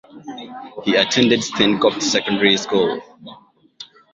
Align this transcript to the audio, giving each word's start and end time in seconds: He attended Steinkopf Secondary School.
He 0.83 0.95
attended 0.95 1.41
Steinkopf 1.41 2.01
Secondary 2.01 2.57
School. 2.57 3.03